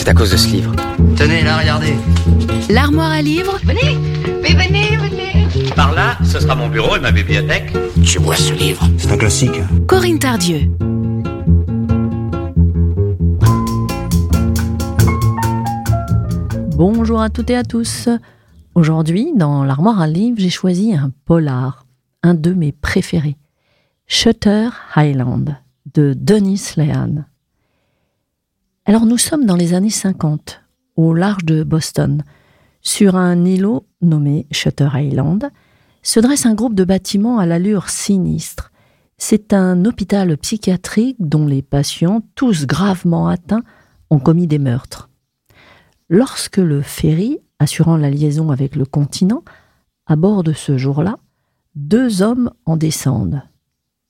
C'est 0.00 0.08
à 0.08 0.14
cause 0.14 0.30
de 0.30 0.38
ce 0.38 0.48
livre. 0.48 0.74
Tenez, 1.14 1.42
là, 1.42 1.58
regardez. 1.58 1.92
L'armoire 2.70 3.10
à 3.10 3.20
livres 3.20 3.58
Venez, 3.62 3.98
mais 4.40 4.54
venez, 4.54 4.96
venez. 4.96 5.70
Par 5.76 5.92
là, 5.92 6.16
ce 6.24 6.40
sera 6.40 6.54
mon 6.54 6.70
bureau 6.70 6.96
et 6.96 7.00
ma 7.00 7.12
bibliothèque. 7.12 7.70
Tu 8.02 8.18
vois 8.18 8.34
ce 8.34 8.54
livre? 8.54 8.82
C'est 8.96 9.12
un 9.12 9.18
classique. 9.18 9.60
Corinne 9.86 10.18
Tardieu. 10.18 10.70
Bonjour 16.78 17.20
à 17.20 17.28
toutes 17.28 17.50
et 17.50 17.56
à 17.56 17.62
tous. 17.62 18.08
Aujourd'hui, 18.74 19.34
dans 19.36 19.64
l'armoire 19.64 20.00
à 20.00 20.06
livres, 20.06 20.38
j'ai 20.38 20.48
choisi 20.48 20.94
un 20.94 21.12
polar, 21.26 21.84
un 22.22 22.32
de 22.32 22.54
mes 22.54 22.72
préférés, 22.72 23.36
Shutter 24.06 24.70
Island 24.96 25.58
de 25.94 26.14
Denis 26.18 26.72
Lehan. 26.78 27.26
Alors 28.90 29.06
nous 29.06 29.18
sommes 29.18 29.46
dans 29.46 29.54
les 29.54 29.72
années 29.72 29.88
50, 29.88 30.62
au 30.96 31.14
large 31.14 31.44
de 31.44 31.62
Boston. 31.62 32.24
Sur 32.80 33.14
un 33.14 33.44
îlot 33.44 33.86
nommé 34.02 34.48
Shutter 34.50 34.88
Island, 34.92 35.48
se 36.02 36.18
dresse 36.18 36.44
un 36.44 36.54
groupe 36.54 36.74
de 36.74 36.82
bâtiments 36.82 37.38
à 37.38 37.46
l'allure 37.46 37.88
sinistre. 37.88 38.72
C'est 39.16 39.52
un 39.52 39.84
hôpital 39.84 40.36
psychiatrique 40.38 41.18
dont 41.20 41.46
les 41.46 41.62
patients, 41.62 42.20
tous 42.34 42.66
gravement 42.66 43.28
atteints, 43.28 43.62
ont 44.10 44.18
commis 44.18 44.48
des 44.48 44.58
meurtres. 44.58 45.08
Lorsque 46.08 46.56
le 46.56 46.82
ferry, 46.82 47.38
assurant 47.60 47.96
la 47.96 48.10
liaison 48.10 48.50
avec 48.50 48.74
le 48.74 48.86
continent, 48.86 49.44
aborde 50.06 50.52
ce 50.52 50.76
jour-là, 50.76 51.20
deux 51.76 52.22
hommes 52.22 52.50
en 52.66 52.76
descendent. 52.76 53.44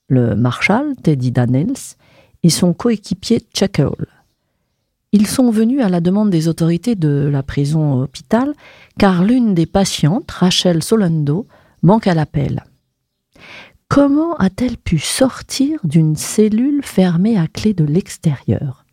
Le 0.07 0.33
marshal, 0.33 0.95
Teddy 1.03 1.29
Daniels, 1.29 1.77
et 2.41 2.49
son 2.49 2.73
coéquipier 2.73 3.43
Chuck 3.53 3.77
Hall. 3.77 4.07
Ils 5.13 5.27
sont 5.27 5.51
venus 5.51 5.81
à 5.81 5.89
la 5.89 5.99
demande 5.99 6.29
des 6.29 6.47
autorités 6.47 6.95
de 6.95 7.27
la 7.29 7.43
prison 7.43 8.01
hôpital 8.01 8.53
car 8.97 9.23
l'une 9.23 9.53
des 9.53 9.65
patientes, 9.65 10.31
Rachel 10.31 10.81
Solando, 10.81 11.47
manque 11.83 12.07
à 12.07 12.13
l'appel. 12.13 12.63
Comment 13.89 14.35
a-t-elle 14.35 14.77
pu 14.77 14.99
sortir 14.99 15.81
d'une 15.83 16.15
cellule 16.15 16.81
fermée 16.81 17.37
à 17.37 17.47
clé 17.47 17.73
de 17.73 17.83
l'extérieur? 17.83 18.85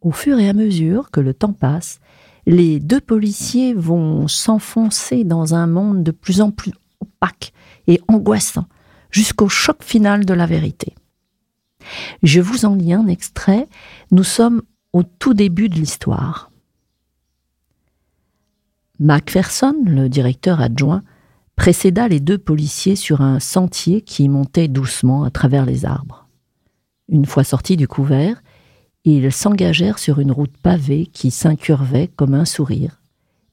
Au 0.00 0.10
fur 0.10 0.40
et 0.40 0.48
à 0.48 0.54
mesure 0.54 1.12
que 1.12 1.20
le 1.20 1.34
temps 1.34 1.52
passe, 1.52 2.00
les 2.46 2.80
deux 2.80 3.00
policiers 3.00 3.74
vont 3.74 4.26
s'enfoncer 4.26 5.22
dans 5.22 5.54
un 5.54 5.68
monde 5.68 6.02
de 6.02 6.10
plus 6.10 6.40
en 6.40 6.50
plus 6.50 6.72
opaque 7.00 7.52
et 7.86 8.00
angoissant, 8.08 8.66
jusqu'au 9.12 9.48
choc 9.48 9.84
final 9.84 10.24
de 10.24 10.34
la 10.34 10.46
vérité. 10.46 10.94
Je 12.22 12.40
vous 12.40 12.64
en 12.64 12.74
lis 12.74 12.92
un 12.92 13.06
extrait. 13.06 13.68
Nous 14.10 14.24
sommes 14.24 14.62
au 14.92 15.02
tout 15.02 15.34
début 15.34 15.68
de 15.68 15.74
l'histoire. 15.74 16.50
Macpherson, 18.98 19.76
le 19.84 20.08
directeur 20.08 20.60
adjoint, 20.60 21.02
précéda 21.56 22.08
les 22.08 22.20
deux 22.20 22.38
policiers 22.38 22.96
sur 22.96 23.20
un 23.20 23.40
sentier 23.40 24.02
qui 24.02 24.28
montait 24.28 24.68
doucement 24.68 25.24
à 25.24 25.30
travers 25.30 25.64
les 25.64 25.84
arbres. 25.84 26.28
Une 27.08 27.26
fois 27.26 27.44
sortis 27.44 27.76
du 27.76 27.88
couvert, 27.88 28.42
ils 29.04 29.32
s'engagèrent 29.32 29.98
sur 29.98 30.20
une 30.20 30.32
route 30.32 30.56
pavée 30.62 31.06
qui 31.06 31.30
s'incurvait 31.30 32.08
comme 32.08 32.34
un 32.34 32.44
sourire. 32.44 33.00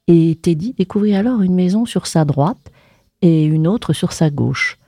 Et 0.06 0.38
Teddy 0.40 0.74
découvrit 0.74 1.14
alors 1.14 1.42
une 1.42 1.54
maison 1.54 1.86
sur 1.86 2.06
sa 2.06 2.24
droite 2.24 2.70
et 3.22 3.44
une 3.44 3.66
autre 3.66 3.92
sur 3.92 4.12
sa 4.12 4.30
gauche. 4.30 4.78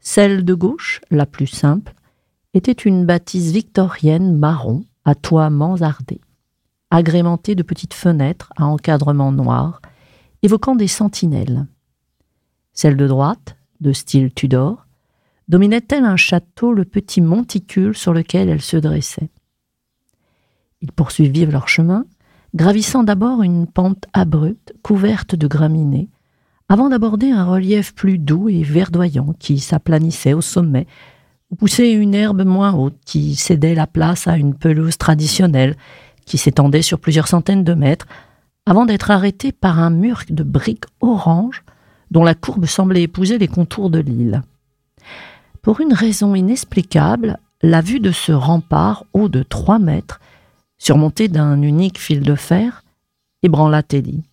Celle 0.00 0.44
de 0.44 0.54
gauche, 0.54 1.00
la 1.10 1.26
plus 1.26 1.46
simple, 1.46 1.94
était 2.52 2.72
une 2.72 3.06
bâtisse 3.06 3.52
victorienne 3.52 4.36
marron 4.36 4.84
à 5.04 5.14
toit 5.14 5.50
mansardé, 5.50 6.20
agrémentée 6.90 7.54
de 7.54 7.62
petites 7.62 7.94
fenêtres 7.94 8.52
à 8.56 8.66
encadrement 8.66 9.32
noir, 9.32 9.80
évoquant 10.42 10.76
des 10.76 10.88
sentinelles. 10.88 11.66
Celle 12.72 12.96
de 12.96 13.06
droite, 13.06 13.56
de 13.80 13.92
style 13.92 14.32
Tudor, 14.32 14.86
dominait 15.48 15.80
tel 15.80 16.04
un 16.04 16.16
château 16.16 16.72
le 16.72 16.84
petit 16.84 17.20
monticule 17.20 17.96
sur 17.96 18.12
lequel 18.12 18.48
elle 18.48 18.62
se 18.62 18.76
dressait. 18.76 19.30
Ils 20.80 20.92
poursuivirent 20.92 21.50
leur 21.50 21.68
chemin, 21.68 22.06
gravissant 22.54 23.04
d'abord 23.04 23.42
une 23.42 23.66
pente 23.66 24.06
abrupte 24.12 24.74
couverte 24.82 25.34
de 25.34 25.46
graminées, 25.46 26.08
avant 26.68 26.88
d'aborder 26.88 27.30
un 27.30 27.44
relief 27.44 27.94
plus 27.94 28.18
doux 28.18 28.48
et 28.48 28.62
verdoyant 28.62 29.34
qui 29.38 29.58
s'aplanissait 29.58 30.32
au 30.32 30.40
sommet, 30.40 30.86
où 31.54 31.56
poussait 31.56 31.92
une 31.92 32.16
herbe 32.16 32.44
moins 32.44 32.74
haute 32.74 32.96
qui 33.06 33.36
cédait 33.36 33.76
la 33.76 33.86
place 33.86 34.26
à 34.26 34.36
une 34.36 34.56
pelouse 34.56 34.98
traditionnelle 34.98 35.76
qui 36.26 36.36
s'étendait 36.36 36.82
sur 36.82 36.98
plusieurs 36.98 37.28
centaines 37.28 37.62
de 37.62 37.74
mètres, 37.74 38.08
avant 38.66 38.86
d'être 38.86 39.12
arrêté 39.12 39.52
par 39.52 39.78
un 39.78 39.90
mur 39.90 40.22
de 40.28 40.42
briques 40.42 40.86
orange 41.00 41.62
dont 42.10 42.24
la 42.24 42.34
courbe 42.34 42.66
semblait 42.66 43.02
épouser 43.02 43.38
les 43.38 43.46
contours 43.46 43.88
de 43.88 44.00
l'île. 44.00 44.42
Pour 45.62 45.80
une 45.80 45.92
raison 45.92 46.34
inexplicable, 46.34 47.38
la 47.62 47.82
vue 47.82 48.00
de 48.00 48.10
ce 48.10 48.32
rempart 48.32 49.04
haut 49.12 49.28
de 49.28 49.44
trois 49.44 49.78
mètres, 49.78 50.18
surmonté 50.76 51.28
d'un 51.28 51.62
unique 51.62 52.00
fil 52.00 52.22
de 52.22 52.34
fer, 52.34 52.82
ébranla 53.44 53.84
Teddy. 53.84 54.24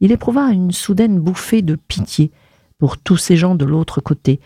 Il 0.00 0.10
éprouva 0.10 0.50
une 0.50 0.72
soudaine 0.72 1.20
bouffée 1.20 1.62
de 1.62 1.76
pitié 1.76 2.32
pour 2.78 2.98
tous 2.98 3.16
ces 3.16 3.36
gens 3.36 3.54
de 3.54 3.64
l'autre 3.64 4.00
côté, 4.00 4.40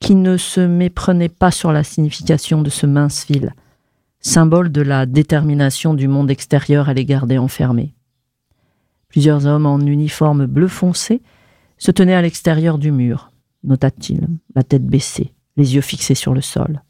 qui 0.00 0.14
ne 0.14 0.36
se 0.36 0.60
méprenaient 0.60 1.28
pas 1.28 1.50
sur 1.50 1.72
la 1.72 1.84
signification 1.84 2.62
de 2.62 2.70
ce 2.70 2.86
mince 2.86 3.24
fil, 3.24 3.54
symbole 4.20 4.72
de 4.72 4.82
la 4.82 5.06
détermination 5.06 5.94
du 5.94 6.08
monde 6.08 6.30
extérieur 6.30 6.88
à 6.88 6.94
les 6.94 7.04
garder 7.04 7.38
enfermés. 7.38 7.94
Plusieurs 9.08 9.46
hommes 9.46 9.66
en 9.66 9.78
uniforme 9.80 10.46
bleu 10.46 10.68
foncé 10.68 11.22
se 11.78 11.90
tenaient 11.90 12.14
à 12.14 12.22
l'extérieur 12.22 12.78
du 12.78 12.92
mur, 12.92 13.30
nota-t-il, 13.64 14.26
la 14.54 14.62
tête 14.62 14.86
baissée, 14.86 15.32
les 15.56 15.74
yeux 15.74 15.80
fixés 15.80 16.14
sur 16.14 16.34
le 16.34 16.40
sol. 16.40 16.82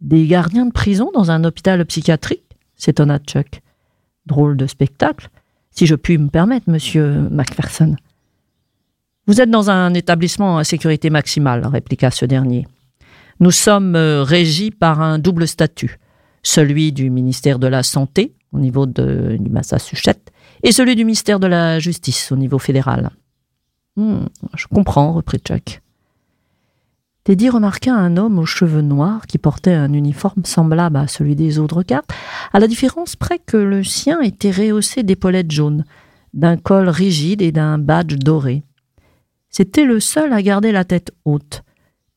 Des 0.00 0.26
gardiens 0.26 0.66
de 0.66 0.72
prison 0.72 1.10
dans 1.14 1.30
un 1.30 1.44
hôpital 1.44 1.84
psychiatrique? 1.86 2.56
s'étonna 2.74 3.18
Chuck. 3.18 3.60
Drôle 4.26 4.56
de 4.56 4.66
spectacle, 4.66 5.28
si 5.70 5.86
je 5.86 5.94
puis 5.94 6.18
me 6.18 6.28
permettre, 6.28 6.70
monsieur 6.70 7.28
Macpherson. 7.30 7.96
Vous 9.26 9.40
êtes 9.40 9.50
dans 9.50 9.70
un 9.70 9.94
établissement 9.94 10.58
à 10.58 10.64
sécurité 10.64 11.08
maximale, 11.08 11.64
répliqua 11.66 12.10
ce 12.10 12.24
dernier. 12.24 12.66
Nous 13.38 13.52
sommes 13.52 13.94
euh, 13.94 14.22
régis 14.24 14.70
par 14.70 15.00
un 15.00 15.18
double 15.18 15.46
statut, 15.46 15.98
celui 16.42 16.92
du 16.92 17.08
ministère 17.08 17.60
de 17.60 17.68
la 17.68 17.84
Santé, 17.84 18.34
au 18.52 18.58
niveau 18.58 18.84
du 18.86 19.50
Massachusetts, 19.50 20.32
et 20.64 20.72
celui 20.72 20.96
du 20.96 21.04
ministère 21.04 21.38
de 21.38 21.46
la 21.46 21.78
Justice, 21.78 22.32
au 22.32 22.36
niveau 22.36 22.58
fédéral. 22.58 23.10
Hmm, 23.96 24.26
je 24.56 24.66
comprends, 24.66 25.12
reprit 25.12 25.38
Chuck. 25.38 25.80
Teddy 27.24 27.48
remarqua 27.48 27.94
un 27.94 28.16
homme 28.16 28.40
aux 28.40 28.46
cheveux 28.46 28.80
noirs 28.80 29.28
qui 29.28 29.38
portait 29.38 29.74
un 29.74 29.92
uniforme 29.92 30.44
semblable 30.44 30.96
à 30.96 31.06
celui 31.06 31.36
des 31.36 31.60
autres 31.60 31.84
gardes, 31.84 32.06
à 32.52 32.58
la 32.58 32.66
différence 32.66 33.14
près 33.14 33.38
que 33.38 33.56
le 33.56 33.84
sien 33.84 34.20
était 34.20 34.50
rehaussé 34.50 35.04
d'épaulettes 35.04 35.52
jaunes, 35.52 35.84
d'un 36.34 36.56
col 36.56 36.88
rigide 36.88 37.40
et 37.40 37.52
d'un 37.52 37.78
badge 37.78 38.16
doré. 38.16 38.64
C'était 39.52 39.84
le 39.84 40.00
seul 40.00 40.32
à 40.32 40.40
garder 40.40 40.72
la 40.72 40.84
tête 40.84 41.12
haute, 41.26 41.62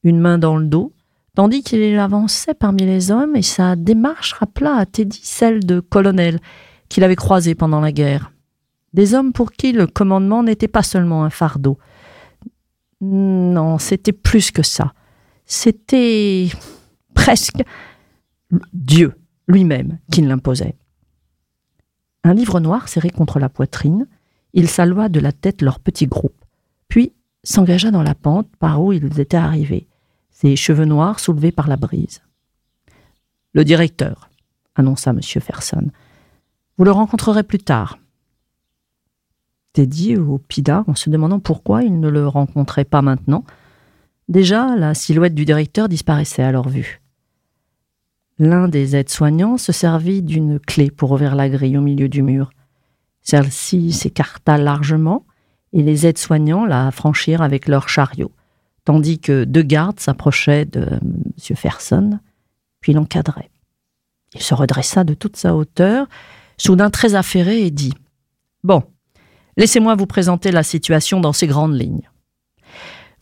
une 0.03 0.19
main 0.19 0.37
dans 0.37 0.55
le 0.55 0.65
dos, 0.65 0.93
tandis 1.35 1.63
qu'il 1.63 1.99
avançait 1.99 2.53
parmi 2.53 2.85
les 2.85 3.11
hommes 3.11 3.35
et 3.35 3.41
sa 3.41 3.75
démarche 3.75 4.31
rappela 4.33 4.77
à 4.77 4.85
Teddy 4.85 5.19
celle 5.21 5.65
de 5.65 5.81
colonel 5.81 6.39
qu'il 6.87 7.03
avait 7.03 7.17
croisé 7.17 7.53
pendant 7.53 7.81
la 7.81 7.91
guerre. 7.91 8.31
Des 8.93 9.13
hommes 9.13 9.33
pour 9.33 9.51
qui 9.51 9.73
le 9.73 9.85
commandement 9.85 10.43
n'était 10.43 10.69
pas 10.69 10.81
seulement 10.81 11.25
un 11.25 11.29
fardeau. 11.29 11.77
Non, 13.01 13.79
c'était 13.79 14.13
plus 14.13 14.51
que 14.51 14.63
ça. 14.63 14.93
C'était 15.45 16.47
presque 17.13 17.61
Dieu 18.71 19.13
lui-même 19.49 19.99
qui 20.09 20.21
l'imposait. 20.21 20.75
Un 22.23 22.33
livre 22.33 22.61
noir 22.61 22.87
serré 22.87 23.09
contre 23.09 23.39
la 23.39 23.49
poitrine, 23.49 24.07
il 24.53 24.69
salua 24.69 25.09
de 25.09 25.19
la 25.19 25.33
tête 25.33 25.61
leur 25.61 25.81
petit 25.81 26.07
groupe, 26.07 26.45
puis 26.87 27.11
s'engagea 27.45 27.91
dans 27.91 28.03
la 28.03 28.15
pente 28.15 28.49
par 28.59 28.83
où 28.83 28.91
ils 28.91 29.19
étaient 29.19 29.37
arrivés, 29.37 29.87
ses 30.31 30.55
cheveux 30.55 30.85
noirs 30.85 31.19
soulevés 31.19 31.51
par 31.51 31.67
la 31.67 31.77
brise. 31.77 32.21
Le 33.53 33.63
directeur, 33.63 34.29
annonça 34.75 35.11
M. 35.11 35.21
Ferson. 35.21 35.89
Vous 36.77 36.83
le 36.83 36.91
rencontrerez 36.91 37.43
plus 37.43 37.59
tard. 37.59 37.97
Teddy 39.71 40.17
au 40.17 40.37
Pida 40.37 40.83
en 40.87 40.95
se 40.95 41.09
demandant 41.09 41.39
pourquoi 41.39 41.83
il 41.83 41.99
ne 41.99 42.09
le 42.09 42.27
rencontrait 42.27 42.85
pas 42.85 43.01
maintenant. 43.01 43.45
Déjà, 44.27 44.75
la 44.75 44.93
silhouette 44.93 45.35
du 45.35 45.45
directeur 45.45 45.87
disparaissait 45.87 46.43
à 46.43 46.51
leur 46.51 46.67
vue. 46.67 47.01
L'un 48.39 48.67
des 48.67 48.95
aides-soignants 48.95 49.57
se 49.57 49.71
servit 49.71 50.21
d'une 50.21 50.59
clé 50.59 50.91
pour 50.91 51.11
ouvrir 51.11 51.35
la 51.35 51.47
grille 51.47 51.77
au 51.77 51.81
milieu 51.81 52.09
du 52.09 52.21
mur. 52.21 52.51
Celle-ci 53.21 53.93
s'écarta 53.93 54.57
largement 54.57 55.25
et 55.75 55.83
les 55.83 56.07
aides-soignants 56.07 56.65
la 56.65 56.89
franchirent 56.89 57.41
avec 57.41 57.67
leur 57.67 57.89
chariot, 57.89 58.31
tandis 58.85 59.19
que 59.19 59.43
deux 59.43 59.61
gardes 59.61 59.99
s'approchaient 59.99 60.63
de 60.63 60.87
M. 61.01 61.55
Ferson, 61.55 62.19
puis 62.79 62.93
l'encadraient. 62.93 63.51
Il 64.33 64.41
se 64.41 64.53
redressa 64.53 65.03
de 65.03 65.13
toute 65.13 65.35
sa 65.35 65.53
hauteur, 65.53 66.07
soudain 66.57 66.89
très 66.89 67.13
affairé, 67.13 67.65
et 67.65 67.71
dit 67.71 67.93
Bon, 68.63 68.83
laissez-moi 69.57 69.95
vous 69.95 70.05
présenter 70.05 70.49
la 70.51 70.63
situation 70.63 71.19
dans 71.19 71.33
ces 71.33 71.45
grandes 71.45 71.77
lignes. 71.77 72.09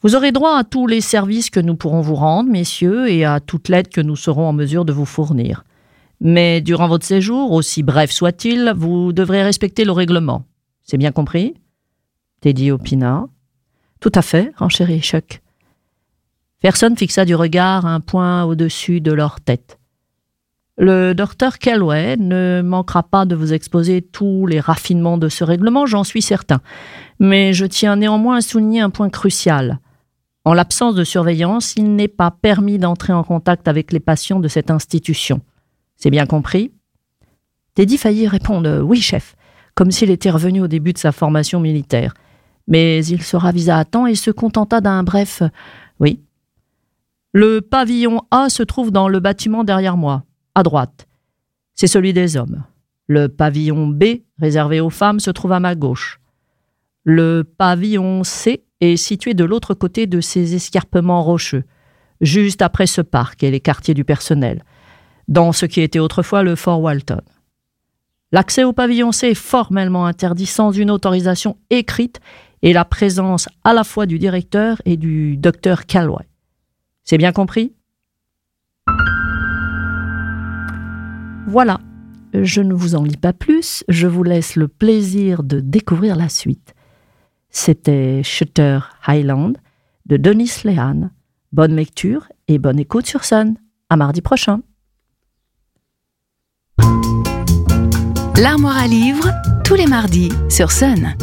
Vous 0.04 0.16
aurez 0.16 0.32
droit 0.32 0.56
à 0.56 0.64
tous 0.64 0.86
les 0.86 1.02
services 1.02 1.50
que 1.50 1.60
nous 1.60 1.76
pourrons 1.76 2.02
vous 2.02 2.16
rendre, 2.16 2.52
messieurs, 2.52 3.10
et 3.10 3.26
à 3.26 3.40
toute 3.40 3.68
l'aide 3.68 3.88
que 3.88 4.02
nous 4.02 4.16
serons 4.16 4.48
en 4.48 4.54
mesure 4.54 4.86
de 4.86 4.94
vous 4.94 5.06
fournir. 5.06 5.64
Mais 6.20 6.62
durant 6.62 6.88
votre 6.88 7.06
séjour, 7.06 7.52
aussi 7.52 7.82
bref 7.82 8.12
soit-il, 8.12 8.74
vous 8.78 9.12
devrez 9.12 9.42
respecter 9.42 9.86
le 9.86 9.92
règlement. 9.92 10.46
C'est 10.84 10.98
bien 10.98 11.12
compris? 11.12 11.56
Teddy 12.44 12.72
opina. 12.72 13.28
Tout 14.02 14.12
à 14.14 14.22
fait, 14.22 14.52
renchérit 14.58 15.00
Chuck. 15.00 15.42
Personne 16.62 16.98
fixa 16.98 17.24
du 17.24 17.36
regard 17.36 17.86
un 17.86 18.02
point 18.02 18.44
au-dessus 18.44 19.00
de 19.00 19.14
leur 19.14 19.40
tête. 19.40 19.80
Le 20.78 21.14
docteur 21.14 21.58
Kellway 21.58 22.18
ne 22.18 22.62
manquera 22.62 23.04
pas 23.04 23.24
de 23.24 23.34
vous 23.34 23.54
exposer 23.54 24.02
tous 24.02 24.46
les 24.46 24.60
raffinements 24.60 25.18
de 25.18 25.30
ce 25.30 25.46
règlement, 25.46 25.86
j'en 25.86 26.04
suis 26.04 26.22
certain. 26.22 26.60
Mais 27.18 27.54
je 27.54 27.66
tiens 27.66 27.96
néanmoins 27.96 28.36
à 28.36 28.42
souligner 28.42 28.82
un 28.82 28.90
point 28.90 29.10
crucial. 29.10 29.80
En 30.44 30.54
l'absence 30.54 30.96
de 30.96 31.06
surveillance, 31.06 31.76
il 31.78 31.96
n'est 31.96 32.10
pas 32.10 32.30
permis 32.30 32.78
d'entrer 32.78 33.14
en 33.14 33.24
contact 33.24 33.70
avec 33.70 33.94
les 33.94 34.02
patients 34.02 34.42
de 34.42 34.50
cette 34.50 34.70
institution. 34.70 35.40
C'est 35.96 36.12
bien 36.12 36.26
compris? 36.26 36.74
Teddy 37.76 37.98
faillit 37.98 38.28
répondre 38.28 38.82
Oui, 38.82 39.00
chef, 39.00 39.38
comme 39.76 39.92
s'il 39.92 40.10
était 40.10 40.30
revenu 40.30 40.60
au 40.60 40.68
début 40.68 40.92
de 40.92 40.98
sa 40.98 41.14
formation 41.14 41.62
militaire. 41.62 42.14
Mais 42.68 43.06
il 43.06 43.22
se 43.22 43.36
ravisa 43.36 43.78
à 43.78 43.86
temps 43.86 44.08
et 44.08 44.16
se 44.16 44.32
contenta 44.32 44.82
d'un 44.82 45.04
bref 45.04 45.44
Oui. 46.00 46.22
Le 47.34 47.62
pavillon 47.62 48.22
A 48.32 48.50
se 48.50 48.64
trouve 48.64 48.92
dans 48.92 49.08
le 49.08 49.20
bâtiment 49.20 49.64
derrière 49.64 49.98
moi 49.98 50.24
à 50.56 50.64
droite. 50.64 51.08
C'est 51.74 51.88
celui 51.88 52.14
des 52.14 52.38
hommes. 52.38 52.64
Le 53.08 53.28
pavillon 53.28 53.88
B, 53.88 54.22
réservé 54.40 54.80
aux 54.80 54.90
femmes, 54.90 55.20
se 55.20 55.32
trouve 55.32 55.52
à 55.52 55.60
ma 55.60 55.76
gauche. 55.76 56.20
Le 57.04 57.44
pavillon 57.44 58.24
C 58.24 58.64
est 58.80 58.96
situé 58.96 59.34
de 59.34 59.44
l'autre 59.44 59.74
côté 59.74 60.08
de 60.08 60.22
ces 60.22 60.56
escarpements 60.56 61.24
rocheux, 61.24 61.64
juste 62.22 62.62
après 62.62 62.88
ce 62.88 63.02
parc 63.02 63.44
et 63.44 63.52
les 63.52 63.60
quartiers 63.60 63.94
du 63.94 64.06
personnel, 64.06 64.64
dans 65.28 65.52
ce 65.52 65.66
qui 65.66 65.82
était 65.82 66.00
autrefois 66.00 66.44
le 66.44 66.56
Fort 66.56 66.82
Walton. 66.82 67.22
L'accès 68.32 68.64
au 68.64 68.74
pavillon 68.74 69.12
C 69.12 69.30
est 69.30 69.34
formellement 69.34 70.06
interdit 70.06 70.46
sans 70.46 70.72
une 70.72 70.92
autorisation 70.92 71.58
écrite 71.70 72.20
et 72.64 72.74
la 72.74 72.86
présence 72.86 73.48
à 73.64 73.74
la 73.74 73.84
fois 73.84 74.08
du 74.08 74.18
directeur 74.18 74.82
et 74.86 74.98
du 74.98 75.38
docteur 75.38 75.86
Calway. 75.86 76.26
C'est 77.04 77.18
bien 77.18 77.34
compris? 77.34 77.74
Voilà, 81.46 81.82
je 82.34 82.62
ne 82.62 82.74
vous 82.74 82.96
en 82.96 83.04
lis 83.04 83.18
pas 83.18 83.34
plus, 83.34 83.84
je 83.90 84.08
vous 84.08 84.24
laisse 84.24 84.56
le 84.56 84.70
plaisir 84.70 85.44
de 85.44 85.60
découvrir 85.60 86.16
la 86.16 86.30
suite. 86.30 86.74
C'était 87.50 88.24
Shutter 88.24 88.80
Highland 89.06 89.54
de 90.06 90.18
Denis 90.18 90.62
Lehan. 90.64 91.12
Bonne 91.52 91.76
lecture 91.76 92.30
et 92.48 92.58
bonne 92.58 92.80
écoute 92.80 93.06
sur 93.06 93.26
Sun. 93.26 93.56
À 93.90 93.98
mardi 93.98 94.22
prochain. 94.22 94.62
L'armoire 98.42 98.78
à 98.78 98.88
livres, 98.88 99.30
tous 99.64 99.76
les 99.76 99.86
mardis 99.86 100.32
sur 100.50 100.72
Sun. 100.72 101.16